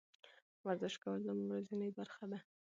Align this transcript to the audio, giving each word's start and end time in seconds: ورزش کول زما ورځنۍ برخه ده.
ورزش 0.67 0.95
کول 1.03 1.19
زما 1.27 1.43
ورځنۍ 1.47 1.89
برخه 1.99 2.25
ده. 2.31 2.39